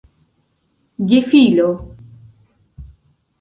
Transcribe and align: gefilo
gefilo 1.09 1.69